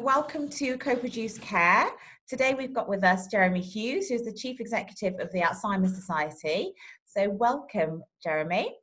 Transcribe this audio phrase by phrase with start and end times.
[0.00, 1.90] Welcome to Co-Produce Care.
[2.26, 6.72] Today we've got with us Jeremy Hughes, who's the Chief Executive of the Alzheimer's Society.
[7.04, 8.76] So welcome, Jeremy.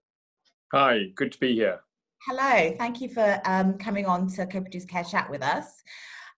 [0.71, 1.79] Hi, good to be here.
[2.27, 5.81] Hello, thank you for um, coming on to Co-Produce Care Chat with us.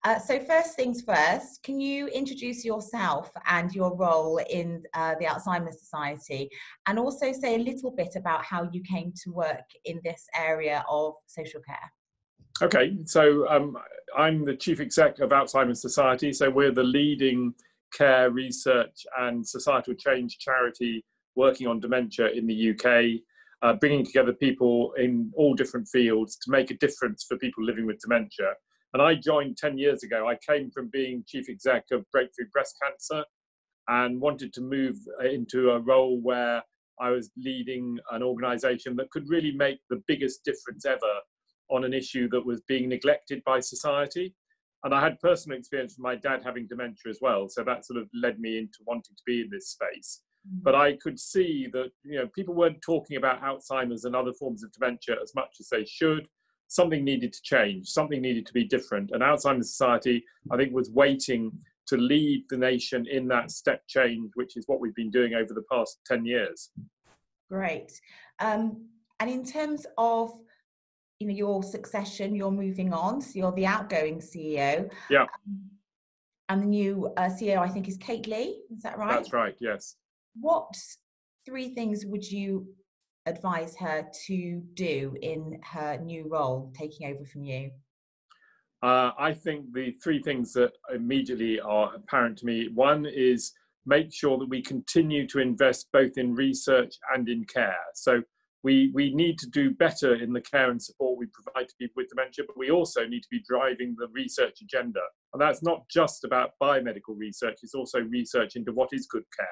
[0.05, 5.25] Uh, so first things first, can you introduce yourself and your role in uh, the
[5.25, 6.49] Alzheimer's Society
[6.87, 10.85] and also say a little bit about how you came to work in this area
[10.89, 11.91] of social care?
[12.61, 13.77] Okay, so um,
[14.17, 16.33] I'm the chief exec of Alzheimer's Society.
[16.33, 17.53] So we're the leading
[17.93, 21.05] care research and societal change charity
[21.37, 23.21] working on dementia in the UK,
[23.61, 27.85] uh, bringing together people in all different fields to make a difference for people living
[27.85, 28.51] with dementia.
[28.93, 30.27] And I joined 10 years ago.
[30.27, 33.23] I came from being chief exec of Breakthrough Breast Cancer
[33.87, 36.61] and wanted to move into a role where
[36.99, 41.21] I was leading an organization that could really make the biggest difference ever
[41.69, 44.33] on an issue that was being neglected by society.
[44.83, 47.49] And I had personal experience from my dad having dementia as well.
[47.49, 50.21] So that sort of led me into wanting to be in this space.
[50.47, 50.63] Mm.
[50.63, 54.63] But I could see that you know people weren't talking about Alzheimer's and other forms
[54.63, 56.27] of dementia as much as they should.
[56.67, 57.89] Something needed to change.
[57.89, 59.11] Something needed to be different.
[59.11, 61.51] And Alzheimer's Society, I think, was waiting
[61.87, 65.53] to lead the nation in that step change, which is what we've been doing over
[65.53, 66.69] the past ten years.
[67.49, 67.99] Great.
[68.39, 68.85] Um,
[69.19, 70.31] and in terms of
[71.19, 75.23] you know your succession you're moving on so you're the outgoing ceo yeah.
[75.23, 75.69] Um,
[76.47, 79.15] and the new uh, ceo i think is kate lee is that right?
[79.15, 79.95] That's right yes.
[80.39, 80.73] What
[81.45, 82.67] three things would you
[83.25, 87.71] advise her to do in her new role taking over from you?
[88.81, 92.69] Uh, i think the three things that immediately are apparent to me.
[92.73, 93.51] One is
[93.85, 97.75] make sure that we continue to invest both in research and in care.
[97.93, 98.21] So
[98.63, 101.93] we, we need to do better in the care and support we provide to people
[101.97, 104.99] with dementia, but we also need to be driving the research agenda.
[105.33, 109.47] And that's not just about biomedical research, it's also research into what is good care.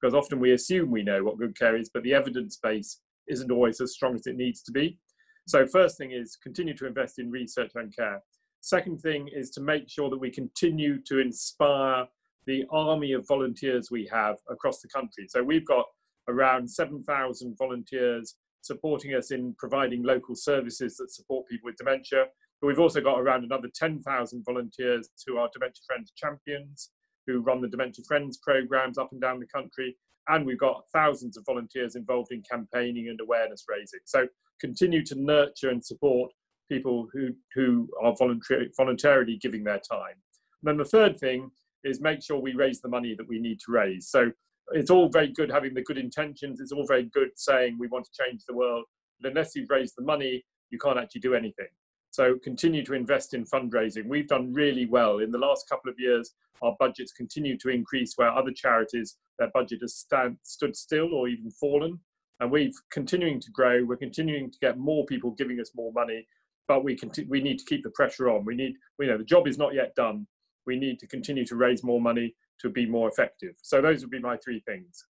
[0.00, 3.50] Because often we assume we know what good care is, but the evidence base isn't
[3.50, 4.98] always as strong as it needs to be.
[5.46, 8.22] So, first thing is continue to invest in research and care.
[8.60, 12.06] Second thing is to make sure that we continue to inspire
[12.46, 15.26] the army of volunteers we have across the country.
[15.28, 15.86] So, we've got
[16.28, 22.26] around 7,000 volunteers supporting us in providing local services that support people with dementia.
[22.60, 26.90] But we've also got around another 10,000 volunteers who are Dementia Friends champions,
[27.26, 29.96] who run the Dementia Friends programs up and down the country.
[30.28, 34.00] And we've got thousands of volunteers involved in campaigning and awareness raising.
[34.04, 34.26] So
[34.60, 36.32] continue to nurture and support
[36.70, 40.16] people who, who are voluntary, voluntarily giving their time.
[40.62, 41.50] And then the third thing
[41.84, 44.08] is make sure we raise the money that we need to raise.
[44.08, 44.32] So
[44.72, 46.60] it's all very good having the good intentions.
[46.60, 48.84] It's all very good saying we want to change the world.
[49.20, 51.68] But unless you've raised the money, you can't actually do anything.
[52.10, 54.06] So continue to invest in fundraising.
[54.06, 55.18] We've done really well.
[55.18, 59.50] In the last couple of years, our budgets continue to increase where other charities, their
[59.54, 61.98] budget has stand, stood still or even fallen.
[62.40, 63.84] And we're continuing to grow.
[63.84, 66.26] We're continuing to get more people giving us more money,
[66.66, 68.44] but we, conti- we need to keep the pressure on.
[68.44, 70.26] We need, you know, the job is not yet done.
[70.66, 73.54] We need to continue to raise more money to be more effective.
[73.62, 75.04] So those would be my three things.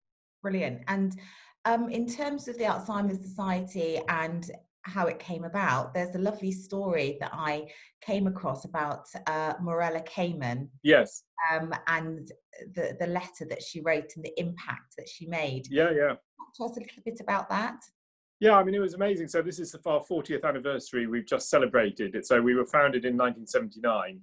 [0.42, 0.82] Brilliant.
[0.88, 1.18] And
[1.64, 4.48] um, in terms of the Alzheimer's Society and
[4.82, 7.66] how it came about, there's a lovely story that I
[8.00, 10.68] came across about uh, Morella Kamen.
[10.82, 11.24] Yes.
[11.52, 12.30] Um, and
[12.74, 15.66] the, the letter that she wrote and the impact that she made.
[15.70, 16.14] Yeah, yeah.
[16.56, 17.80] Tell us a little bit about that.
[18.38, 19.28] Yeah, I mean, it was amazing.
[19.28, 21.06] So, this is our 40th anniversary.
[21.06, 22.26] We've just celebrated it.
[22.26, 24.20] So, we were founded in 1979.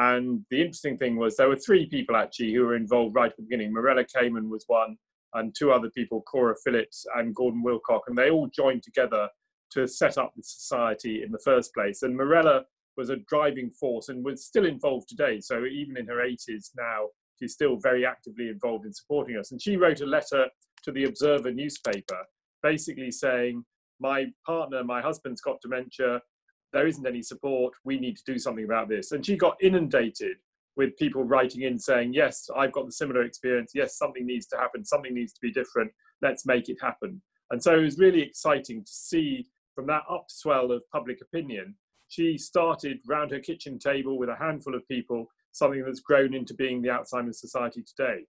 [0.00, 3.36] And the interesting thing was there were three people actually who were involved right at
[3.36, 3.70] the beginning.
[3.70, 4.96] Morella Kamen was one,
[5.34, 9.28] and two other people, Cora Phillips and Gordon Wilcock, and they all joined together
[9.72, 12.02] to set up the society in the first place.
[12.02, 12.62] And Morella
[12.96, 15.38] was a driving force and was still involved today.
[15.38, 19.52] So even in her 80s now, she's still very actively involved in supporting us.
[19.52, 20.46] And she wrote a letter
[20.82, 22.24] to the Observer newspaper,
[22.62, 23.64] basically saying,
[24.00, 26.22] My partner, my husband's got dementia
[26.72, 27.74] there isn't any support.
[27.84, 29.12] We need to do something about this.
[29.12, 30.36] And she got inundated
[30.76, 33.72] with people writing in saying, Yes, I've got the similar experience.
[33.74, 34.84] Yes, something needs to happen.
[34.84, 35.90] Something needs to be different.
[36.22, 37.22] Let's make it happen.
[37.50, 41.74] And so it was really exciting to see from that upswell of public opinion.
[42.08, 46.54] She started round her kitchen table with a handful of people, something that's grown into
[46.54, 48.24] being the Alzheimer's Society today.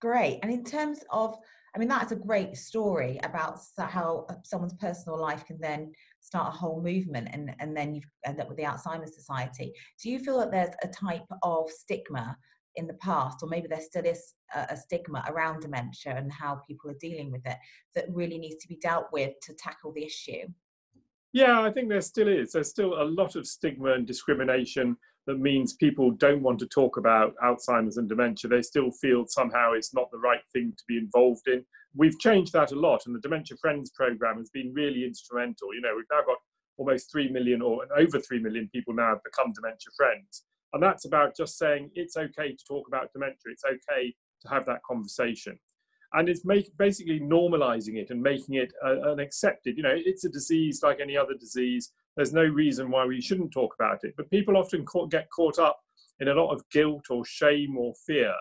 [0.00, 0.40] Great.
[0.42, 1.36] And in terms of,
[1.74, 5.92] I mean, that's a great story about how uh, someone's personal life can then
[6.26, 9.72] start a whole movement and, and then you end up with the Alzheimer's Society.
[10.02, 12.36] Do you feel that there's a type of stigma
[12.74, 16.60] in the past, or maybe there still is a, a stigma around dementia and how
[16.66, 17.56] people are dealing with it
[17.94, 20.42] that really needs to be dealt with to tackle the issue?
[21.32, 22.52] Yeah, I think there still is.
[22.52, 24.96] There's still a lot of stigma and discrimination
[25.28, 28.50] that means people don't want to talk about Alzheimer's and dementia.
[28.50, 31.64] They still feel somehow it's not the right thing to be involved in.
[31.96, 35.74] We've changed that a lot, and the Dementia Friends program has been really instrumental.
[35.74, 36.38] You know, we've now got
[36.76, 40.44] almost 3 million or over 3 million people now have become dementia friends.
[40.72, 44.66] And that's about just saying it's okay to talk about dementia, it's okay to have
[44.66, 45.58] that conversation.
[46.12, 50.24] And it's make, basically normalizing it and making it uh, an accepted, you know, it's
[50.24, 51.92] a disease like any other disease.
[52.16, 54.14] There's no reason why we shouldn't talk about it.
[54.16, 55.80] But people often ca- get caught up
[56.20, 58.34] in a lot of guilt or shame or fear.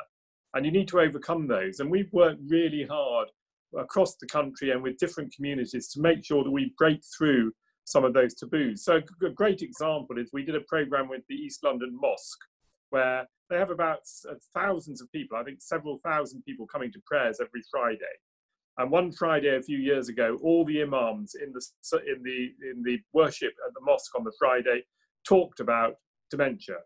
[0.54, 1.80] And you need to overcome those.
[1.80, 3.30] And we've worked really hard
[3.78, 7.52] across the country and with different communities to make sure that we break through
[7.86, 8.84] some of those taboos.
[8.84, 12.40] So a great example is we did a program with the East London Mosque
[12.90, 14.00] where they have about
[14.30, 18.16] uh, thousands of people, I think several thousand people coming to prayers every Friday.
[18.78, 21.62] And one Friday a few years ago, all the imams in the
[22.12, 24.84] in the in the worship at the mosque on the Friday
[25.28, 25.96] talked about
[26.30, 26.78] dementia.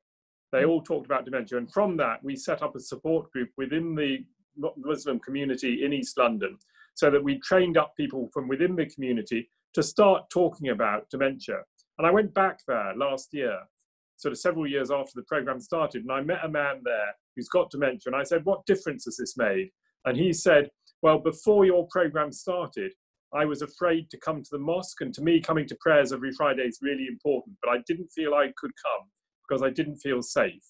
[0.52, 3.96] They all talked about dementia, and from that we set up a support group within
[3.96, 4.24] the
[4.78, 6.58] Muslim community in East London,
[7.00, 11.62] so that we trained up people from within the community to start talking about dementia.
[11.98, 13.58] And I went back there last year,
[14.18, 17.48] sort of several years after the program started, and I met a man there who's
[17.48, 19.72] got dementia, and I said, "What difference has this made?"
[20.06, 20.70] And he said,
[21.02, 22.94] well, before your program started,
[23.34, 26.32] I was afraid to come to the mosque, and to me, coming to prayers every
[26.34, 27.56] Friday is really important.
[27.64, 29.08] But I didn't feel I could come
[29.48, 30.66] because I didn't feel safe.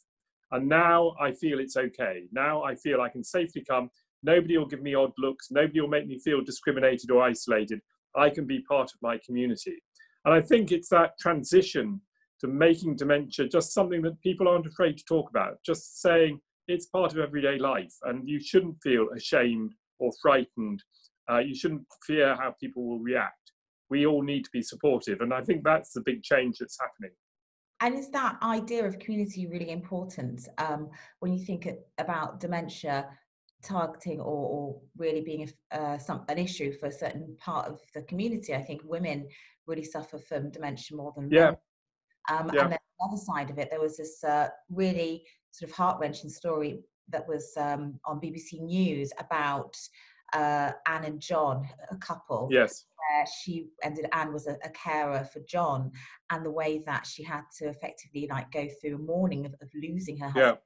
[0.51, 2.25] And now I feel it's okay.
[2.31, 3.89] Now I feel I can safely come.
[4.23, 5.47] Nobody will give me odd looks.
[5.51, 7.79] Nobody will make me feel discriminated or isolated.
[8.15, 9.81] I can be part of my community.
[10.25, 12.01] And I think it's that transition
[12.41, 16.85] to making dementia just something that people aren't afraid to talk about, just saying it's
[16.87, 20.83] part of everyday life and you shouldn't feel ashamed or frightened.
[21.29, 23.33] Uh, you shouldn't fear how people will react.
[23.89, 25.21] We all need to be supportive.
[25.21, 27.11] And I think that's the big change that's happening.
[27.81, 30.89] And is that idea of community really important um,
[31.21, 31.67] when you think
[31.97, 33.07] about dementia
[33.63, 37.79] targeting or, or really being a, uh, some, an issue for a certain part of
[37.93, 38.55] the community?
[38.55, 39.27] I think women
[39.67, 41.45] really suffer from dementia more than yeah.
[41.45, 41.57] men.
[42.29, 42.63] Um, yeah.
[42.63, 45.99] And then the other side of it, there was this uh, really sort of heart
[45.99, 49.75] wrenching story that was um, on BBC News about
[50.33, 52.47] uh, Anne and John, a couple.
[52.51, 52.85] Yes.
[52.95, 55.91] Where she ended, Anne was a, a, carer for John,
[56.29, 59.69] and the way that she had to effectively like go through a mourning of, of
[59.73, 60.57] losing her husband.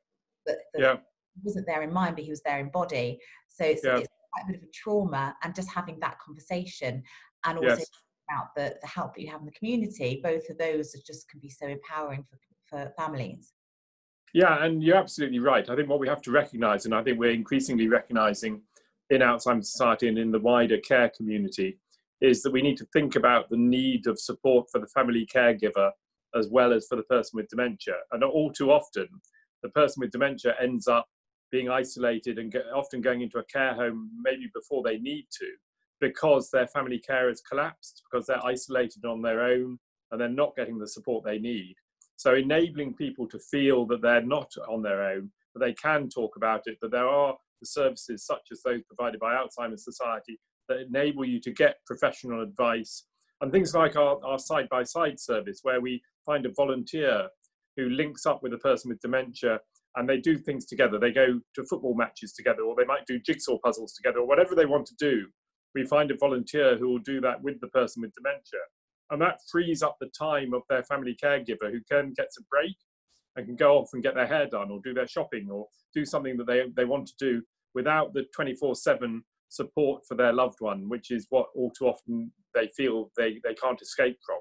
[0.46, 0.54] Yeah.
[0.74, 0.96] But, yeah.
[1.44, 3.20] Wasn't there in mind, but he was there in body.
[3.48, 3.98] So it's, yeah.
[3.98, 7.04] it's quite a bit of a trauma, and just having that conversation,
[7.46, 7.90] and also yes.
[8.30, 10.22] about the, the help that you have in the community.
[10.24, 12.38] Both of those just can be so empowering for
[12.70, 13.54] for families.
[14.34, 15.70] Yeah, and you're absolutely right.
[15.70, 18.62] I think what we have to recognize, and I think we're increasingly recognizing
[19.12, 21.78] in Alzheimer's Society and in the wider care community,
[22.20, 25.92] is that we need to think about the need of support for the family caregiver
[26.36, 27.94] as well as for the person with dementia.
[28.12, 29.08] And all too often,
[29.62, 31.06] the person with dementia ends up
[31.54, 35.46] being isolated and get, often going into a care home maybe before they need to
[36.02, 39.78] because their family care has collapsed, because they're isolated on their own
[40.12, 41.76] and they're not getting the support they need.
[42.16, 46.36] So enabling people to feel that they're not on their own, that they can talk
[46.38, 50.40] about it, that there are the services such as those provided by Alzheimer's Society
[50.70, 53.06] that enable you to get professional advice
[53.42, 57.28] and things like our, our side-by-side service where we find a volunteer
[57.78, 59.60] who links up with a person with dementia
[59.96, 60.98] and they do things together.
[61.00, 64.56] They go to football matches together or they might do jigsaw puzzles together or whatever
[64.56, 65.28] they want to do.
[65.76, 68.60] We find a volunteer who will do that with the person with dementia
[69.10, 72.76] and that frees up the time of their family caregiver who can gets a break
[73.36, 76.06] and can go off and get their hair done or do their shopping or do
[76.06, 77.42] something that they, they want to do
[77.76, 82.32] without the 24 7 support for their loved one, which is what all too often
[82.56, 84.40] they feel they, they can't escape from.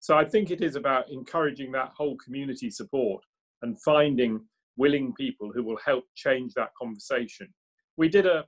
[0.00, 3.22] So I think it is about encouraging that whole community support
[3.62, 4.40] and finding
[4.76, 7.48] willing people who will help change that conversation.
[7.96, 8.44] We did a,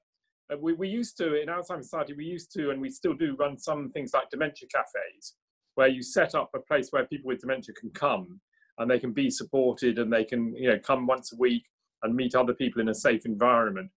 [0.53, 3.37] uh, we, we used to, in Alzheimer's Society, we used to, and we still do
[3.37, 5.35] run some things like dementia cafes,
[5.75, 8.41] where you set up a place where people with dementia can come
[8.79, 11.65] and they can be supported and they can you know come once a week
[12.03, 13.91] and meet other people in a safe environment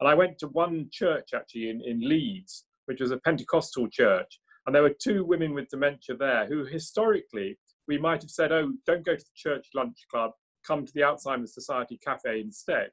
[0.00, 4.40] and i went to one church actually in, in leeds which was a pentecostal church
[4.66, 8.72] and there were two women with dementia there who historically we might have said oh
[8.86, 10.32] don't go to the church lunch club
[10.66, 12.90] come to the alzheimer's society cafe instead.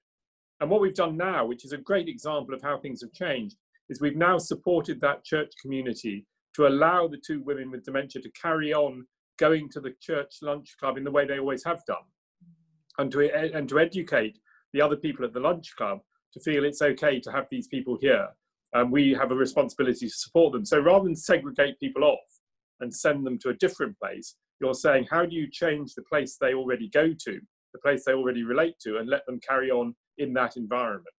[0.60, 3.56] And what we've done now which is a great example of how things have changed
[3.90, 6.26] is we've now supported that church community
[6.56, 9.06] to allow the two women with dementia to carry on
[9.38, 12.04] going to the church lunch club in the way they always have done
[12.98, 14.38] and to, and to educate
[14.74, 16.00] the other people at the lunch club
[16.34, 18.28] to feel it's okay to have these people here.
[18.74, 20.66] And we have a responsibility to support them.
[20.66, 22.20] So rather than segregate people off
[22.80, 26.38] and send them to a different place you're saying how do you change the place
[26.38, 27.42] they already go to
[27.74, 31.16] the place they already relate to, and let them carry on in that environment.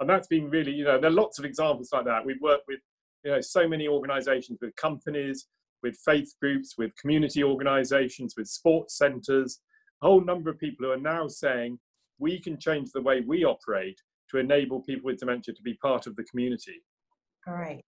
[0.00, 2.24] And that's been really, you know, there are lots of examples like that.
[2.24, 2.80] We've worked with,
[3.24, 5.46] you know, so many organizations, with companies,
[5.82, 9.60] with faith groups, with community organizations, with sports centers,
[10.02, 11.78] a whole number of people who are now saying
[12.18, 16.06] we can change the way we operate to enable people with dementia to be part
[16.06, 16.82] of the community.
[17.46, 17.84] All right.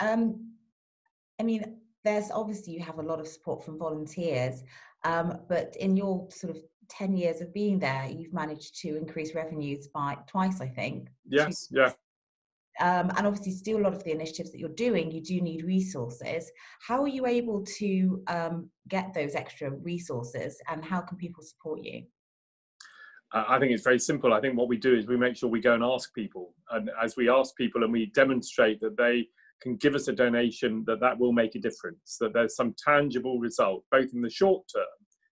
[0.00, 0.54] Um,
[1.38, 4.62] I mean, there's obviously you have a lot of support from volunteers,
[5.04, 9.34] um, but in your sort of 10 years of being there, you've managed to increase
[9.34, 11.08] revenues by twice, I think.
[11.26, 11.92] Yes, yeah.
[12.80, 15.40] Um, and obviously, to do a lot of the initiatives that you're doing, you do
[15.40, 16.50] need resources.
[16.86, 21.82] How are you able to um, get those extra resources, and how can people support
[21.82, 22.04] you?
[23.32, 24.32] I think it's very simple.
[24.32, 26.90] I think what we do is we make sure we go and ask people, and
[27.02, 29.28] as we ask people and we demonstrate that they
[29.60, 32.16] can give us a donation, that that will make a difference.
[32.18, 34.84] That there's some tangible result, both in the short term,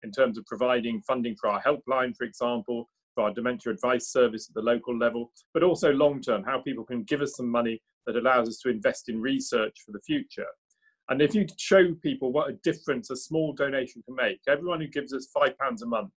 [0.02, 4.49] in terms of providing funding for our helpline, for example, for our dementia advice service
[4.49, 7.80] at the local level, but also long term, how people can give us some money
[8.06, 10.47] that allows us to invest in research for the future.
[11.09, 14.88] And if you show people what a difference a small donation can make, everyone who
[14.88, 16.11] gives us five pounds a month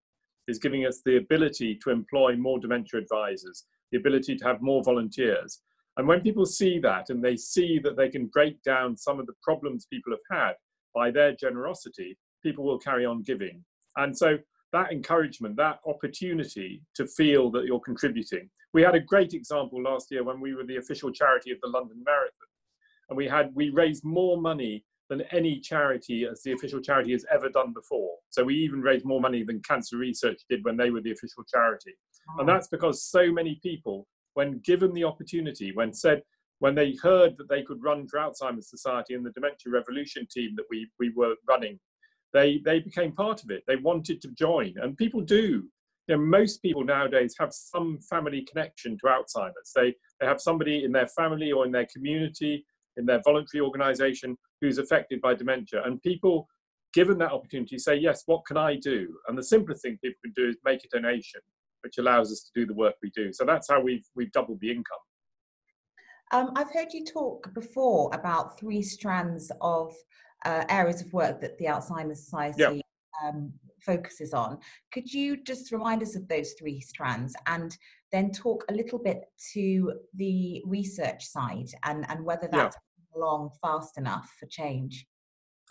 [0.48, 4.82] is giving us the ability to employ more dementia advisors, the ability to have more
[4.82, 5.60] volunteers.
[5.96, 9.26] And when people see that and they see that they can break down some of
[9.26, 10.54] the problems people have had
[10.94, 13.64] by their generosity, people will carry on giving.
[13.96, 14.38] And so
[14.72, 18.50] that encouragement, that opportunity to feel that you're contributing.
[18.74, 21.68] We had a great example last year when we were the official charity of the
[21.68, 22.32] London Marathon.
[23.08, 27.24] And we had we raised more money than any charity as the official charity has
[27.32, 28.16] ever done before.
[28.30, 31.44] So we even raised more money than Cancer Research did when they were the official
[31.44, 31.94] charity.
[32.28, 32.40] Wow.
[32.40, 36.22] And that's because so many people, when given the opportunity, when said,
[36.58, 40.54] when they heard that they could run for Alzheimer's Society and the Dementia Revolution team
[40.56, 41.78] that we, we were running,
[42.32, 43.62] they, they became part of it.
[43.66, 44.74] They wanted to join.
[44.82, 45.64] And people do.
[46.08, 49.72] You know, most people nowadays have some family connection to Alzheimer's.
[49.74, 52.64] They, they have somebody in their family or in their community,
[52.96, 55.82] in their voluntary organization who's affected by dementia.
[55.84, 56.46] And people,
[56.94, 59.16] given that opportunity, say, yes, what can I do?
[59.26, 61.40] And the simplest thing people can do is make a donation,
[61.82, 63.32] which allows us to do the work we do.
[63.32, 64.98] So that's how we've, we've doubled the income.
[66.32, 69.94] Um, I've heard you talk before about three strands of
[70.46, 73.28] uh, areas of work that the Alzheimer's Society yeah.
[73.28, 74.58] um, focuses on.
[74.92, 77.76] Could you just remind us of those three strands and
[78.12, 79.22] then talk a little bit
[79.54, 82.76] to the research side and, and whether that's
[83.14, 85.06] along fast enough for change?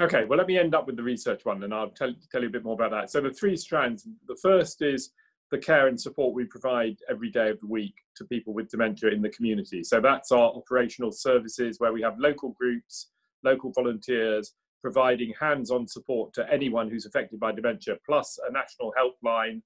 [0.01, 2.49] Okay, well, let me end up with the research one and I'll tell, tell you
[2.49, 3.09] a bit more about that.
[3.09, 5.11] So, the three strands the first is
[5.51, 9.11] the care and support we provide every day of the week to people with dementia
[9.11, 9.85] in the community.
[9.85, 14.53] So, that's our operational services where we have local groups, local volunteers
[14.85, 19.59] providing hands on support to anyone who's affected by dementia, plus a national helpline.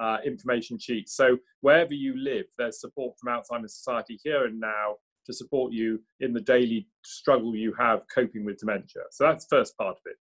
[0.00, 1.14] Uh, information sheets.
[1.14, 6.00] So wherever you live, there's support from Alzheimer's Society here and now to support you
[6.20, 9.02] in the daily struggle you have coping with dementia.
[9.10, 10.16] So that's the first part of it.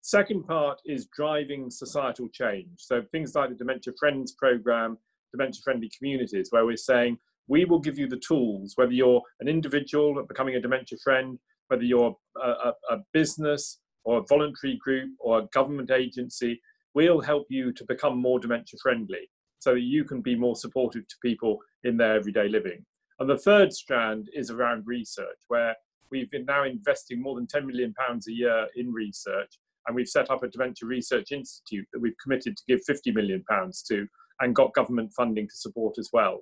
[0.00, 2.68] Second part is driving societal change.
[2.76, 4.96] So things like the Dementia Friends program,
[5.32, 7.18] dementia friendly communities, where we're saying
[7.48, 11.38] we will give you the tools, whether you're an individual becoming a dementia friend,
[11.70, 16.60] whether you're a, a, a business or a voluntary group or a government agency,
[16.94, 21.06] we'll help you to become more dementia friendly so that you can be more supportive
[21.06, 22.84] to people in their everyday living.
[23.20, 25.76] And the third strand is around research, where
[26.10, 30.08] we've been now investing more than 10 million pounds a year in research, and we've
[30.08, 34.06] set up a dementia research institute that we've committed to give 50 million pounds to,
[34.40, 36.40] and got government funding to support as well.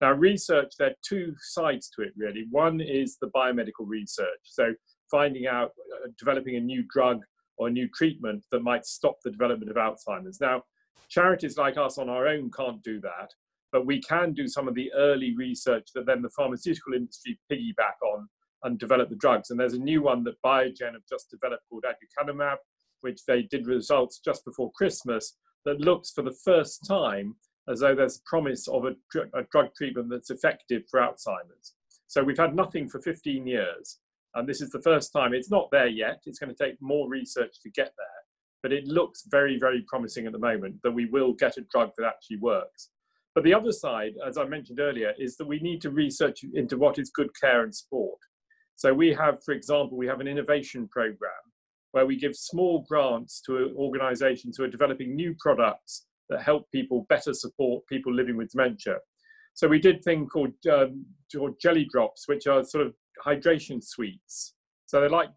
[0.00, 2.46] Now, research, there are two sides to it really.
[2.50, 4.74] One is the biomedical research, so
[5.10, 7.22] finding out, uh, developing a new drug
[7.56, 10.40] or a new treatment that might stop the development of Alzheimer's.
[10.40, 10.62] Now,
[11.08, 13.30] charities like us on our own can't do that,
[13.72, 18.02] but we can do some of the early research that then the pharmaceutical industry piggyback
[18.04, 18.28] on
[18.64, 19.50] and develop the drugs.
[19.50, 22.56] And there's a new one that Biogen have just developed called aducanumab,
[23.00, 27.36] which they did results just before Christmas, that looks for the first time
[27.68, 28.94] as though there's promise of a,
[29.34, 31.74] a drug treatment that's effective for Alzheimer's.
[32.06, 33.98] So we've had nothing for 15 years,
[34.34, 35.34] and this is the first time.
[35.34, 36.20] It's not there yet.
[36.26, 38.06] It's going to take more research to get there,
[38.62, 41.90] but it looks very, very promising at the moment that we will get a drug
[41.98, 42.90] that actually works.
[43.34, 46.78] But the other side, as I mentioned earlier, is that we need to research into
[46.78, 48.18] what is good care and sport.
[48.76, 51.30] So we have, for example, we have an innovation program
[51.92, 57.06] where we give small grants to organizations who are developing new products that help people
[57.08, 58.96] better support people living with dementia.
[59.54, 64.54] So we did thing called, um, called jelly drops, which are sort of hydration sweets.
[64.86, 65.30] So they're like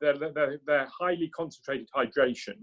[0.00, 2.56] they're, they're, they're highly concentrated hydration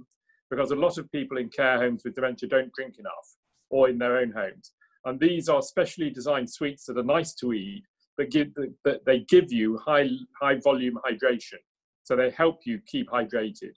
[0.49, 3.27] because a lot of people in care homes with dementia don't drink enough.
[3.69, 4.73] or in their own homes.
[5.05, 7.83] And these are specially designed sweets that are nice to eat,
[8.17, 8.49] but give,
[8.83, 10.09] that they give you high,
[10.41, 11.59] high volume hydration.
[12.03, 13.73] So they help you keep hydrated.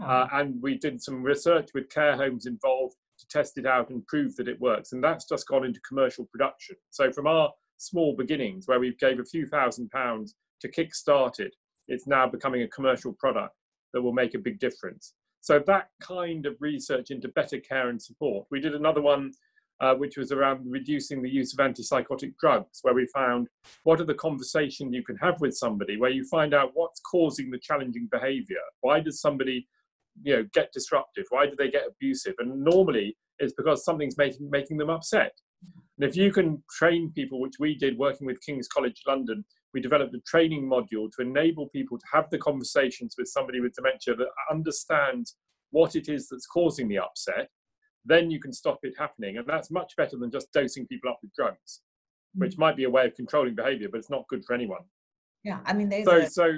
[0.00, 0.06] Yeah.
[0.06, 4.06] Uh, and we did some research with care homes involved to test it out and
[4.06, 4.92] prove that it works.
[4.92, 6.76] And that's just gone into commercial production.
[6.90, 11.54] So from our small beginnings, where we gave a few thousand pounds to kickstart it,
[11.88, 13.54] it's now becoming a commercial product
[13.92, 15.14] that will make a big difference.
[15.40, 18.46] So that kind of research into better care and support.
[18.50, 19.32] We did another one
[19.80, 23.48] uh, which was around reducing the use of antipsychotic drugs, where we found
[23.84, 27.50] what are the conversations you can have with somebody, where you find out what's causing
[27.50, 28.56] the challenging behavior.
[28.80, 29.68] Why does somebody,
[30.22, 31.24] you know, get disruptive?
[31.30, 32.34] Why do they get abusive?
[32.38, 35.32] And normally it's because something's making making them upset.
[35.98, 39.44] And if you can train people, which we did working with King's College London,
[39.74, 43.74] we developed a training module to enable people to have the conversations with somebody with
[43.74, 45.36] dementia that understands
[45.70, 47.48] what it is that's causing the upset,
[48.04, 49.36] then you can stop it happening.
[49.36, 51.82] And that's much better than just dosing people up with drugs,
[52.34, 52.58] which mm.
[52.58, 54.82] might be a way of controlling behavior, but it's not good for anyone.
[55.44, 56.26] Yeah, I mean, so, are...
[56.26, 56.52] so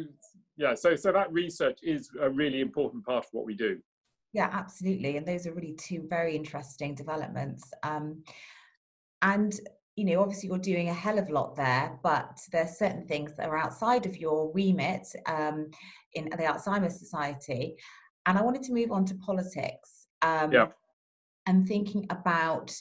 [0.61, 3.79] yeah, so so that research is a really important part of what we do.
[4.33, 7.73] Yeah, absolutely, and those are really two very interesting developments.
[7.83, 8.23] Um,
[9.23, 9.59] and
[9.97, 13.35] you know, obviously you're doing a hell of a lot there, but there's certain things
[13.37, 15.71] that are outside of your remit um,
[16.15, 17.77] in the Alzheimer's Society.
[18.27, 20.07] And I wanted to move on to politics.
[20.23, 20.69] Um, yeah.
[21.47, 22.73] And thinking about,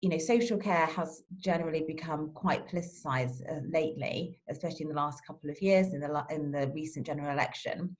[0.00, 5.26] you know, social care has generally become quite politicised uh, lately, especially in the last
[5.26, 7.96] couple of years in the in the recent general election.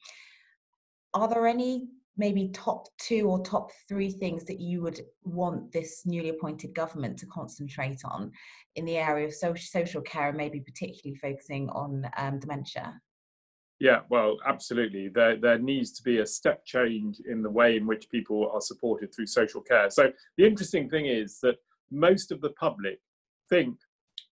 [1.14, 6.02] Are there any maybe top two or top three things that you would want this
[6.04, 8.30] newly appointed government to concentrate on
[8.74, 13.00] in the area of social, social care and maybe particularly focusing on um, dementia?
[13.78, 15.08] Yeah, well, absolutely.
[15.08, 18.60] There, there needs to be a step change in the way in which people are
[18.60, 19.88] supported through social care.
[19.88, 21.54] So, the interesting thing is that
[21.90, 22.98] most of the public
[23.48, 23.76] think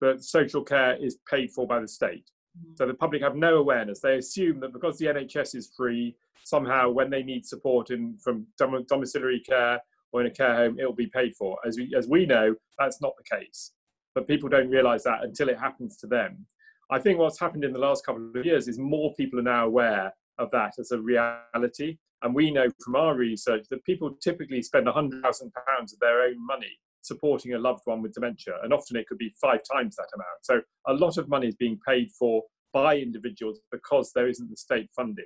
[0.01, 2.29] that social care is paid for by the state.
[2.57, 2.73] Mm-hmm.
[2.75, 3.99] So, the public have no awareness.
[3.99, 8.47] They assume that because the NHS is free, somehow when they need support in from
[8.57, 9.79] dom- domiciliary care
[10.11, 11.57] or in a care home, it'll be paid for.
[11.65, 13.73] As we, as we know, that's not the case.
[14.15, 16.45] But people don't realize that until it happens to them.
[16.89, 19.65] I think what's happened in the last couple of years is more people are now
[19.65, 21.97] aware of that as a reality.
[22.23, 26.79] And we know from our research that people typically spend £100,000 of their own money
[27.07, 28.55] supporting a loved one with dementia.
[28.63, 30.39] And often it could be five times that amount.
[30.43, 32.43] So a lot of money is being paid for
[32.73, 35.25] by individuals because there isn't the state funding.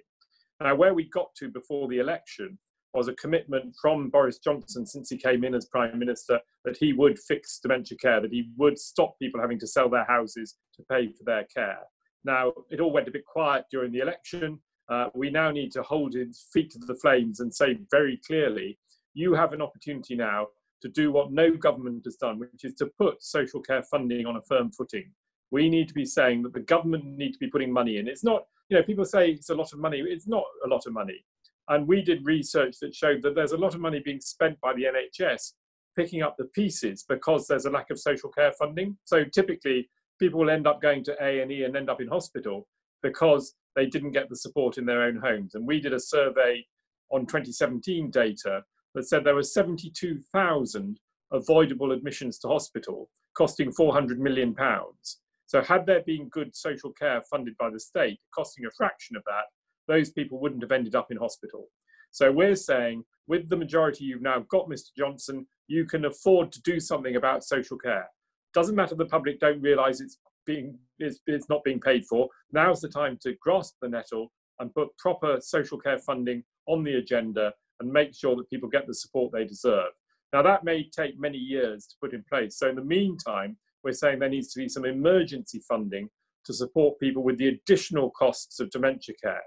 [0.61, 2.59] Now, where we got to before the election
[2.93, 6.93] was a commitment from Boris Johnson since he came in as Prime Minister that he
[6.93, 10.83] would fix dementia care, that he would stop people having to sell their houses to
[10.83, 11.79] pay for their care.
[12.23, 14.59] Now, it all went a bit quiet during the election.
[14.89, 18.77] Uh, we now need to hold his feet to the flames and say very clearly
[19.13, 20.47] you have an opportunity now
[20.81, 24.35] to do what no government has done, which is to put social care funding on
[24.35, 25.11] a firm footing.
[25.51, 28.07] We need to be saying that the government need to be putting money in.
[28.07, 29.99] It's not you know, people say it's a lot of money.
[29.99, 31.25] It's not a lot of money.
[31.67, 34.73] And we did research that showed that there's a lot of money being spent by
[34.73, 35.51] the NHS
[35.93, 38.97] picking up the pieces because there's a lack of social care funding.
[39.03, 39.89] So typically,
[40.19, 42.65] people will end up going to A and E and end up in hospital
[43.03, 45.53] because they didn't get the support in their own homes.
[45.53, 46.65] And we did a survey
[47.11, 48.63] on 2017 data
[48.95, 50.99] that said there were 72,000
[51.31, 55.19] avoidable admissions to hospital, costing 400 million pounds.
[55.47, 59.23] So, had there been good social care funded by the state, costing a fraction of
[59.25, 59.45] that,
[59.87, 61.67] those people wouldn't have ended up in hospital.
[62.11, 64.89] So, we're saying with the majority you've now got, Mr.
[64.97, 68.09] Johnson, you can afford to do something about social care.
[68.53, 72.27] Doesn't matter the public don't realise it's being it's, it's not being paid for.
[72.51, 76.95] Now's the time to grasp the nettle and put proper social care funding on the
[76.95, 79.91] agenda and make sure that people get the support they deserve.
[80.31, 82.57] Now, that may take many years to put in place.
[82.57, 86.09] So, in the meantime, we're saying there needs to be some emergency funding
[86.45, 89.41] to support people with the additional costs of dementia care.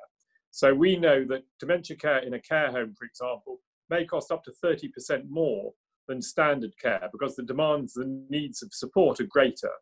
[0.51, 4.45] So we know that dementia care in a care home, for example, may cost up
[4.45, 5.73] to 30% more
[6.07, 9.73] than standard care because the demands, and needs of support are greater.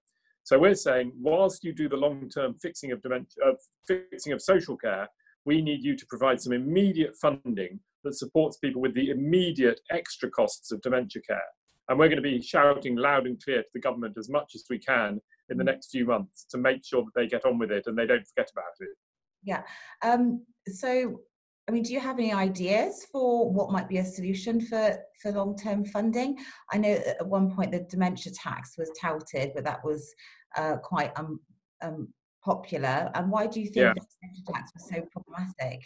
[0.44, 3.52] So we're saying, whilst you do the long-term fixing of dementia, uh,
[3.86, 5.08] fixing of social care,
[5.44, 10.30] we need you to provide some immediate funding that supports people with the immediate extra
[10.30, 11.42] costs of dementia care.
[11.88, 14.64] And we're going to be shouting loud and clear to the government as much as
[14.70, 15.66] we can in the mm.
[15.66, 18.26] next few months to make sure that they get on with it and they don't
[18.26, 18.88] forget about it.
[19.42, 19.62] Yeah.
[20.02, 21.20] Um, so,
[21.68, 25.32] I mean, do you have any ideas for what might be a solution for, for
[25.32, 26.38] long term funding?
[26.72, 30.14] I know at one point the dementia tax was touted, but that was
[30.56, 31.40] uh, quite um,
[31.82, 32.08] um,
[32.44, 33.10] popular.
[33.14, 33.92] And why do you think yeah.
[33.94, 35.80] the dementia tax was so problematic?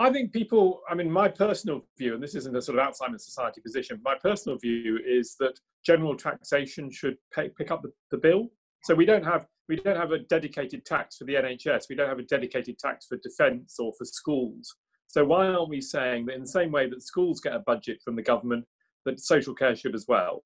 [0.00, 3.24] I think people, I mean, my personal view, and this isn't a sort of Alzheimer's
[3.24, 8.18] Society position, my personal view is that general taxation should pay, pick up the, the
[8.18, 8.48] bill.
[8.84, 11.88] So we don't have we don't have a dedicated tax for the NHS.
[11.90, 14.74] We don't have a dedicated tax for defence or for schools.
[15.08, 18.00] So why aren't we saying that in the same way that schools get a budget
[18.02, 18.64] from the government,
[19.04, 20.42] that social care should as well?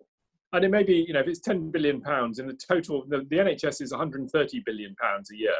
[0.52, 3.18] And it may be, you know, if it's 10 billion pounds in the total, the,
[3.30, 5.52] the NHS is 130 billion pounds a year.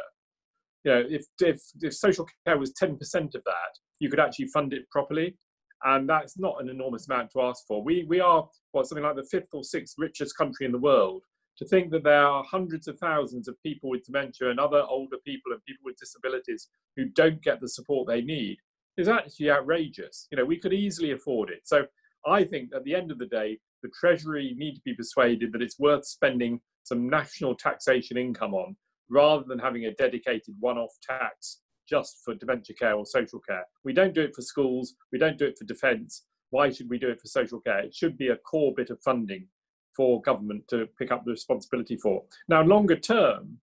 [0.83, 2.93] You know, if, if, if social care was 10%
[3.35, 5.37] of that, you could actually fund it properly.
[5.85, 7.83] And that's not an enormous amount to ask for.
[7.83, 11.23] We, we are, what, something like the fifth or sixth richest country in the world.
[11.59, 15.17] To think that there are hundreds of thousands of people with dementia and other older
[15.25, 18.57] people and people with disabilities who don't get the support they need
[18.97, 20.27] is actually outrageous.
[20.31, 21.61] You know, we could easily afford it.
[21.65, 21.85] So
[22.25, 25.61] I think at the end of the day, the Treasury need to be persuaded that
[25.61, 28.75] it's worth spending some national taxation income on
[29.13, 33.65] rather than having a dedicated one off tax just for dementia care or social care.
[33.83, 36.25] We don't do it for schools, we don't do it for defence.
[36.49, 37.79] Why should we do it for social care?
[37.79, 39.47] It should be a core bit of funding
[39.95, 42.23] for government to pick up the responsibility for.
[42.47, 43.59] Now, longer term,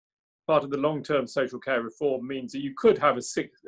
[0.48, 3.22] part of the long term social care reform means that you could have a,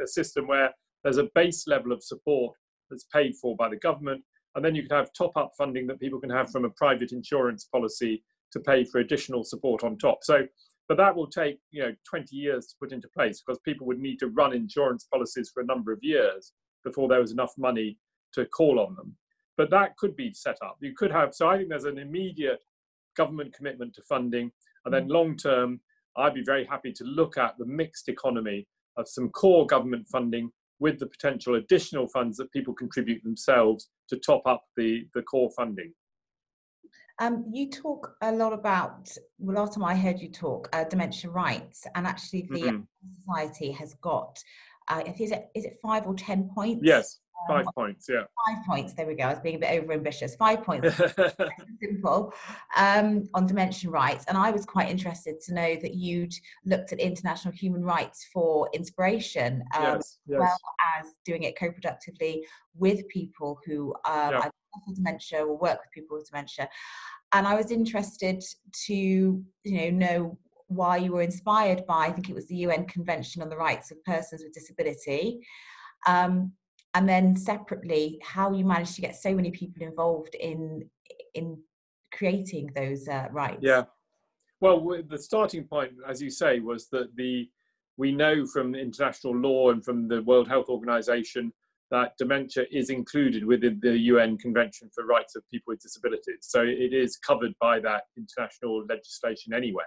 [0.04, 0.72] a system where
[1.04, 2.56] there's a base level of support
[2.90, 4.24] that's paid for by the government,
[4.56, 7.12] and then you could have top up funding that people can have from a private
[7.12, 10.20] insurance policy to pay for additional support on top.
[10.24, 10.46] So,
[10.92, 14.02] but that will take you know 20 years to put into place because people would
[14.02, 16.52] need to run insurance policies for a number of years
[16.84, 17.98] before there was enough money
[18.34, 19.16] to call on them.
[19.56, 20.76] But that could be set up.
[20.82, 21.34] You could have.
[21.34, 22.60] So I think there's an immediate
[23.16, 24.52] government commitment to funding,
[24.84, 25.12] and then mm.
[25.12, 25.80] long term,
[26.18, 30.52] I'd be very happy to look at the mixed economy of some core government funding
[30.82, 35.52] with the potential additional funds that people contribute themselves to top up the, the core
[35.56, 35.94] funding.
[37.20, 41.30] Um, you talk a lot about, well, last time I heard you talk, uh, dementia
[41.30, 42.82] rights, and actually the mm-hmm.
[43.14, 44.44] Society has got,
[44.88, 46.82] uh, I think, is it, is it five or 10 points?
[46.84, 48.24] Yes, Five points, yeah.
[48.48, 48.94] Five points.
[48.94, 49.24] There we go.
[49.24, 50.36] I was being a bit over ambitious.
[50.36, 50.96] Five points.
[51.82, 52.34] simple
[52.78, 56.34] um, on dementia rights, and I was quite interested to know that you'd
[56.66, 60.36] looked at international human rights for inspiration, um, yes, yes.
[60.36, 60.60] as well
[60.98, 62.46] as doing it co-productively
[62.76, 64.50] with people who um, yeah.
[64.74, 66.70] Have dementia or work with people with dementia.
[67.34, 68.44] And I was interested
[68.88, 72.06] to, you know, know why you were inspired by.
[72.06, 75.46] I think it was the UN Convention on the Rights of Persons with Disability.
[76.08, 76.54] Um,
[76.94, 80.90] and then separately how you managed to get so many people involved in
[81.34, 81.58] in
[82.14, 83.84] creating those uh, rights yeah
[84.60, 87.50] well the starting point as you say was that the
[87.98, 91.54] we know from international law and from the world health organization
[91.92, 96.40] that dementia is included within the UN Convention for Rights of People with Disabilities.
[96.42, 99.84] So it is covered by that international legislation anyway.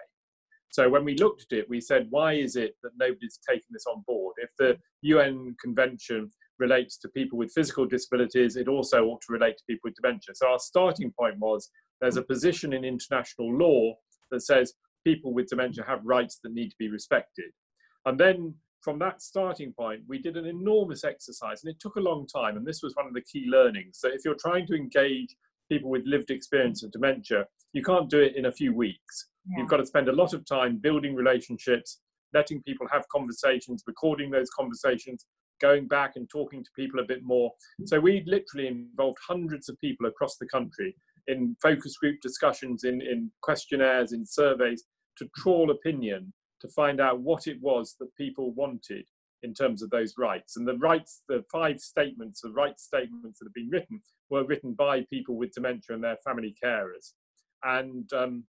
[0.70, 3.86] So when we looked at it, we said, why is it that nobody's taken this
[3.86, 4.34] on board?
[4.38, 9.56] If the UN Convention relates to people with physical disabilities, it also ought to relate
[9.56, 10.34] to people with dementia.
[10.34, 13.94] So our starting point was there's a position in international law
[14.30, 14.74] that says
[15.06, 17.52] people with dementia have rights that need to be respected.
[18.04, 22.00] And then from that starting point, we did an enormous exercise, and it took a
[22.00, 22.58] long time.
[22.58, 23.98] And this was one of the key learnings.
[23.98, 25.34] So if you're trying to engage
[25.70, 29.28] people with lived experience of dementia, you can't do it in a few weeks.
[29.48, 29.60] Yeah.
[29.60, 32.00] You've got to spend a lot of time building relationships,
[32.34, 35.24] letting people have conversations, recording those conversations,
[35.62, 37.52] going back and talking to people a bit more.
[37.86, 40.94] So we literally involved hundreds of people across the country
[41.26, 44.84] in focus group discussions, in, in questionnaires, in surveys
[45.16, 49.06] to trawl opinion to find out what it was that people wanted
[49.42, 50.56] in terms of those rights.
[50.56, 54.00] And the rights, the five statements, the right statements that have been written
[54.30, 57.12] were written by people with dementia and their family carers.
[57.62, 58.44] And um,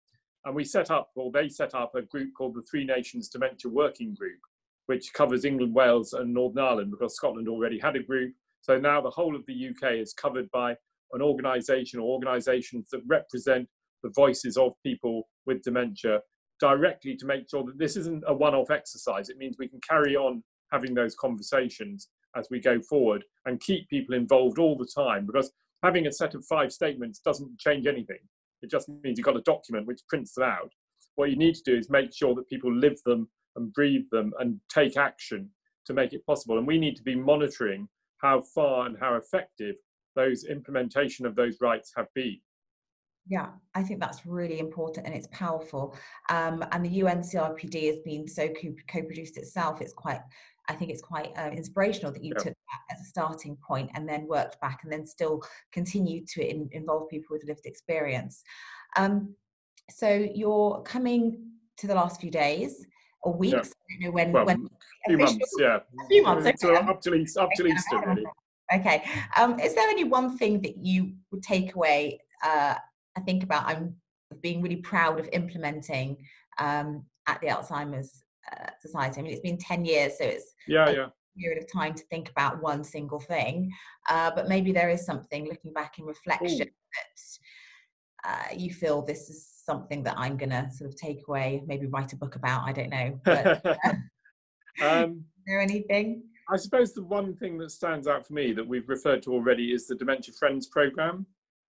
[0.44, 3.70] and we set up, or they set up, a group called the Three Nations Dementia
[3.70, 4.40] Working Group,
[4.86, 8.32] which covers England, Wales, and Northern Ireland because Scotland already had a group.
[8.62, 10.76] So now the whole of the UK is covered by
[11.12, 13.68] an organisation or organisations that represent
[14.02, 16.20] the voices of people with dementia
[16.60, 19.28] directly to make sure that this isn't a one off exercise.
[19.28, 23.88] It means we can carry on having those conversations as we go forward and keep
[23.88, 28.18] people involved all the time because having a set of five statements doesn't change anything.
[28.62, 30.72] It just means you've got a document which prints them out.
[31.16, 34.32] What you need to do is make sure that people live them and breathe them
[34.38, 35.50] and take action
[35.86, 36.58] to make it possible.
[36.58, 39.76] And we need to be monitoring how far and how effective
[40.14, 42.38] those implementation of those rights have been.
[43.30, 45.96] Yeah, I think that's really important and it's powerful.
[46.28, 48.48] Um, and the UNCRPD has been so
[48.88, 49.80] co-produced itself.
[49.80, 50.18] It's quite,
[50.68, 52.42] I think it's quite uh, inspirational that you yeah.
[52.42, 56.44] took that as a starting point and then worked back and then still continued to
[56.44, 58.42] in, involve people with lived experience.
[58.96, 59.36] Um,
[59.88, 62.84] so you're coming to the last few days
[63.22, 64.32] or weeks i don't know when.
[64.32, 64.66] Well, when
[65.06, 65.76] a few months, yeah.
[65.76, 66.56] A few months, okay.
[66.58, 68.24] So up till Easter, up till Easter, really.
[68.74, 69.04] Okay.
[69.36, 72.18] Um, is there any one thing that you would take away?
[72.44, 72.74] Uh,
[73.16, 73.96] I think about I'm
[74.40, 76.16] being really proud of implementing
[76.58, 79.20] um, at the Alzheimer's uh, Society.
[79.20, 81.06] I mean, it's been 10 years, so it's Yeah, a yeah.
[81.36, 83.70] period of time to think about one single thing.
[84.08, 87.30] Uh, but maybe there is something looking back in reflection that
[88.24, 91.86] uh, you feel this is something that I'm going to sort of take away, maybe
[91.86, 92.62] write a book about.
[92.66, 93.20] I don't know.
[93.24, 93.94] But uh,
[94.84, 96.22] um, is there anything?
[96.48, 99.72] I suppose the one thing that stands out for me that we've referred to already
[99.72, 101.26] is the Dementia Friends program.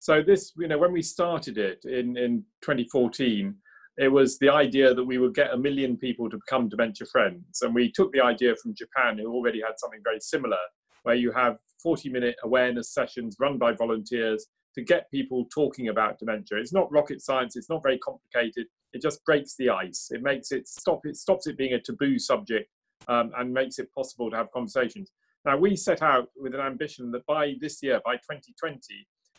[0.04, 3.56] So this, you know, when we started it in, in 2014,
[3.96, 7.62] it was the idea that we would get a million people to become dementia friends.
[7.62, 10.58] And we took the idea from Japan, who already had something very similar,
[11.04, 16.20] where you have 40 minute awareness sessions run by volunteers to get people talking about
[16.20, 16.58] dementia.
[16.58, 18.68] It's not rocket science, it's not very complicated.
[18.92, 20.10] It just breaks the ice.
[20.12, 22.70] It makes it stop it stops it being a taboo subject
[23.08, 25.12] um, and makes it possible to have conversations.
[25.46, 28.82] Now we set out with an ambition that by this year, by 2020,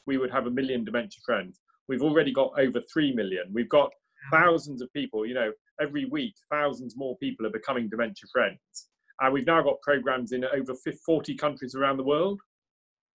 [0.06, 1.60] we would have a million dementia friends.
[1.88, 3.44] We've already got over 3 million.
[3.52, 3.90] We've got
[4.32, 8.88] thousands of people, you know, every week, thousands more people are becoming dementia friends.
[9.20, 10.74] And we've now got programs in over
[11.06, 12.40] 40 countries around the world.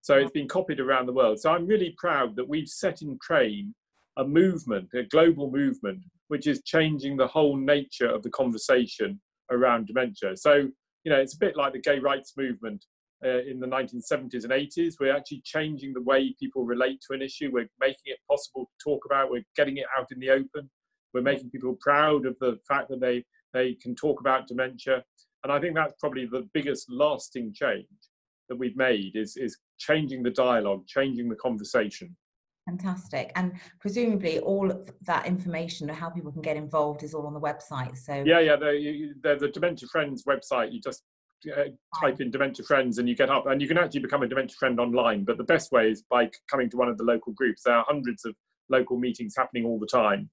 [0.01, 1.39] So it's been copied around the world.
[1.39, 3.73] So I'm really proud that we've set in train
[4.17, 9.19] a movement, a global movement, which is changing the whole nature of the conversation
[9.51, 10.35] around dementia.
[10.35, 10.67] So,
[11.03, 12.85] you know, it's a bit like the gay rights movement
[13.25, 14.95] uh, in the 1970s and 80s.
[14.99, 17.49] We're actually changing the way people relate to an issue.
[17.51, 19.31] We're making it possible to talk about.
[19.31, 20.69] We're getting it out in the open.
[21.13, 25.03] We're making people proud of the fact that they they can talk about dementia.
[25.43, 27.87] And I think that's probably the biggest lasting change
[28.47, 32.15] that we've made is is changing the dialogue, changing the conversation.
[32.67, 33.31] Fantastic.
[33.35, 37.33] And presumably all of that information of how people can get involved is all on
[37.33, 37.97] the website.
[37.97, 38.55] So Yeah, yeah.
[38.57, 41.03] The, the, the Dementia Friends website, you just
[41.55, 41.65] uh,
[41.99, 44.55] type in Dementia Friends and you get up, and you can actually become a Dementia
[44.57, 45.23] Friend online.
[45.23, 47.63] But the best way is by coming to one of the local groups.
[47.63, 48.35] There are hundreds of
[48.69, 50.29] local meetings happening all the time,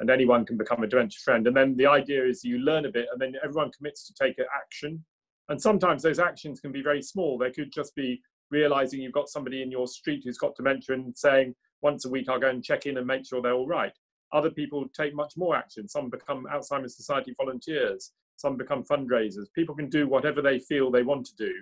[0.00, 1.46] and anyone can become a Dementia Friend.
[1.46, 4.38] And then the idea is you learn a bit, and then everyone commits to take
[4.38, 5.04] a- action.
[5.48, 7.36] And sometimes those actions can be very small.
[7.36, 11.16] They could just be realizing you've got somebody in your street who's got dementia and
[11.16, 13.92] saying, once a week, I'll go and check in and make sure they're all right.
[14.32, 15.88] Other people take much more action.
[15.88, 18.12] Some become Alzheimer's Society volunteers.
[18.42, 19.46] Some become fundraisers.
[19.54, 21.52] People can do whatever they feel they want to do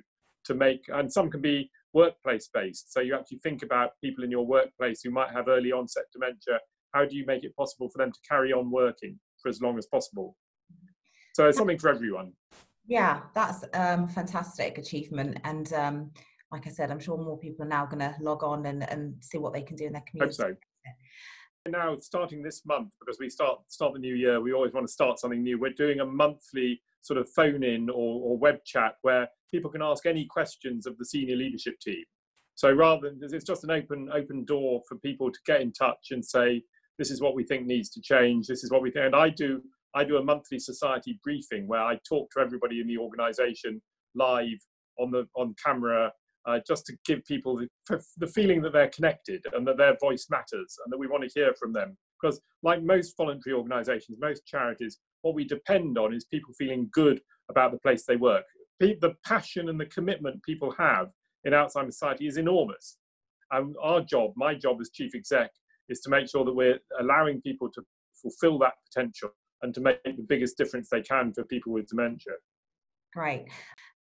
[0.46, 2.90] to make, and some can be workplace based.
[2.90, 6.58] So you actually think about people in your workplace who might have early onset dementia.
[6.94, 9.76] How do you make it possible for them to carry on working for as long
[9.76, 10.38] as possible?
[11.34, 12.32] So it's something for everyone.
[12.86, 15.38] yeah, that's um fantastic achievement.
[15.44, 16.10] And um
[16.50, 19.36] like I said, I'm sure more people are now gonna log on and, and see
[19.36, 20.34] what they can do in their Hope community.
[20.34, 20.54] so.
[21.68, 24.92] Now, starting this month, because we start start the new year, we always want to
[24.92, 25.58] start something new.
[25.58, 29.82] We're doing a monthly sort of phone in or, or web chat where people can
[29.82, 32.04] ask any questions of the senior leadership team.
[32.54, 36.08] So rather than it's just an open open door for people to get in touch
[36.12, 36.62] and say,
[36.98, 38.46] this is what we think needs to change.
[38.46, 39.06] This is what we think.
[39.06, 39.62] And I do
[39.94, 43.82] I do a monthly society briefing where I talk to everybody in the organisation
[44.14, 44.60] live
[44.98, 46.10] on the on camera
[46.46, 47.56] uh, just to give people
[47.88, 51.22] the, the feeling that they're connected and that their voice matters and that we want
[51.22, 51.96] to hear from them.
[52.20, 57.20] Because, like most voluntary organisations, most charities, what we depend on is people feeling good
[57.50, 58.44] about the place they work.
[58.78, 61.08] The passion and the commitment people have
[61.44, 62.96] in Alzheimer's Society is enormous.
[63.50, 65.50] And our job, my job as chief exec,
[65.88, 67.82] is to make sure that we're allowing people to
[68.20, 69.30] fulfil that potential
[69.62, 72.34] and to make the biggest difference they can for people with dementia.
[73.12, 73.48] Great.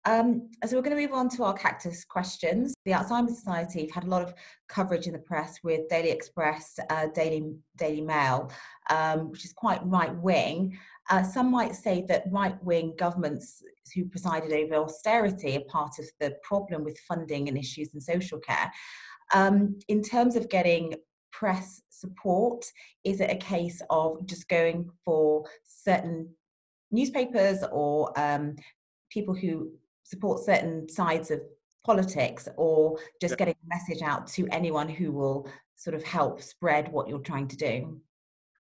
[0.06, 2.74] Um, so we're going to move on to our cactus questions.
[2.84, 4.34] The Alzheimer's Society have had a lot of
[4.68, 8.52] coverage in the press with Daily Express, uh, Daily Daily Mail,
[8.88, 10.78] um, which is quite right wing.
[11.10, 13.62] Uh, some might say that right wing governments
[13.96, 18.38] who presided over austerity are part of the problem with funding and issues in social
[18.38, 18.70] care.
[19.34, 20.94] Um, in terms of getting
[21.32, 22.64] press support,
[23.02, 26.28] is it a case of just going for certain
[26.92, 28.54] newspapers or um,
[29.10, 29.68] people who
[30.06, 31.40] support certain sides of
[31.84, 33.36] politics or just Yeah.
[33.38, 37.48] getting a message out to anyone who will sort of help spread what you're trying
[37.48, 38.00] to do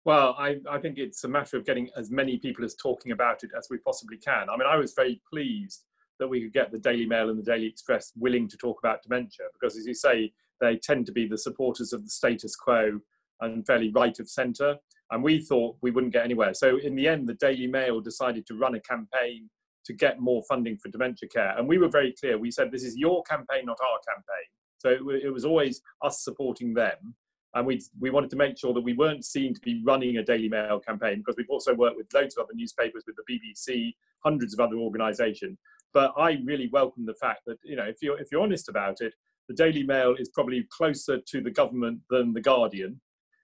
[0.05, 3.45] Well, I, I think it's a matter of getting as many people as talking about
[3.45, 4.51] it as we possibly can.
[4.51, 5.85] I mean, I was very pleased
[6.19, 9.03] that we could get the Daily Mail and the Daily Express willing to talk about
[9.05, 12.99] dementia because, as you say, they tend to be the supporters of the status quo
[13.43, 14.77] and fairly right of centre.
[15.13, 16.55] And we thought we wouldn't get anywhere.
[16.55, 19.49] So, in the end, the Daily Mail decided to run a campaign
[19.85, 21.57] to get more funding for dementia care.
[21.59, 22.39] And we were very clear.
[22.39, 24.49] We said, this is your campaign, not our campaign.
[24.79, 27.15] So, it, it was always us supporting them.
[27.55, 30.25] and we we wanted to make sure that we weren't seen to be running a
[30.25, 33.95] Daily Mail campaign because we've also worked with loads of other newspapers, with the BBC,
[34.25, 35.59] hundreds of other organisations.
[35.93, 39.01] But I really welcome the fact that you know if you're if you're honest about
[39.01, 39.15] it,
[39.49, 43.01] the Daily Mail is probably closer to the government than the Guardian.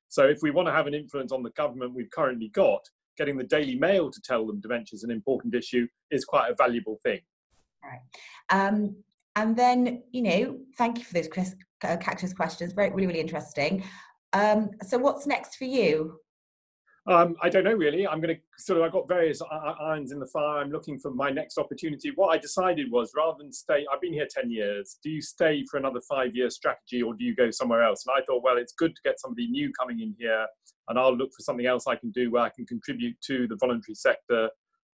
[0.09, 2.81] So if we want to have an influence on the government we've currently got,
[3.19, 6.55] getting the Daily Mail to tell them dementia is an important issue is quite a
[6.55, 7.21] valuable thing.
[7.83, 8.01] Right.
[8.51, 8.97] Um,
[9.37, 11.55] and then, you know, thank you for those Chris,
[11.85, 12.73] uh, cactus questions.
[12.73, 13.85] Very, really, really interesting.
[14.33, 16.19] Um, so, what's next for you?
[17.09, 18.07] Um, I don't know really.
[18.07, 19.41] I'm going to sort of, I've got various
[19.81, 20.59] irons in the fire.
[20.59, 22.13] I'm looking for my next opportunity.
[22.15, 24.99] What I decided was rather than stay, I've been here 10 years.
[25.03, 28.05] Do you stay for another five year strategy or do you go somewhere else?
[28.07, 30.47] And I thought, well, it's good to get somebody new coming in here
[30.89, 33.57] and I'll look for something else I can do where I can contribute to the
[33.57, 34.51] voluntary sector,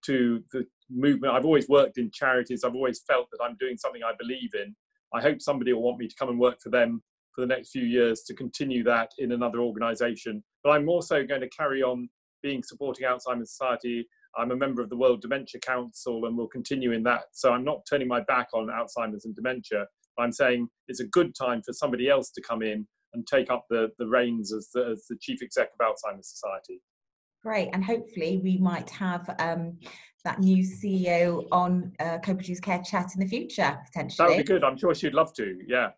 [0.06, 1.34] to the movement.
[1.34, 2.62] I've always worked in charities.
[2.62, 4.76] I've always felt that I'm doing something I believe in.
[5.12, 7.02] I hope somebody will want me to come and work for them
[7.34, 10.44] for the next few years to continue that in another organization.
[10.64, 12.08] But I'm also going to carry on
[12.42, 14.08] being supporting Alzheimer's Society.
[14.36, 17.24] I'm a member of the World Dementia Council and will continue in that.
[17.32, 19.86] So I'm not turning my back on Alzheimer's and dementia.
[20.18, 23.66] I'm saying it's a good time for somebody else to come in and take up
[23.70, 26.80] the, the reins as the, as the chief exec of Alzheimer's Society.
[27.42, 29.78] Great, and hopefully we might have um,
[30.24, 34.26] that new CEO on uh, Co-Produce Care Chat in the future potentially.
[34.26, 34.64] That would be good.
[34.64, 35.58] I'm sure she'd love to.
[35.66, 35.90] Yeah.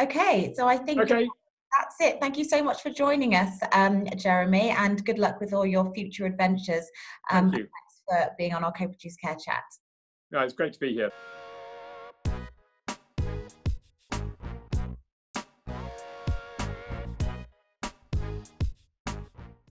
[0.00, 1.28] Okay, so I think okay.
[1.78, 2.18] That's it.
[2.20, 5.92] Thank you so much for joining us, um, Jeremy, and good luck with all your
[5.92, 6.84] future adventures.
[7.30, 7.62] Um, Thank you.
[7.62, 9.62] Thanks for being on our Co-Produce Care Chat.
[10.32, 11.10] No, it's great to be here.